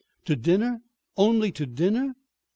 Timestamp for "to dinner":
0.25-0.81, 1.51-2.15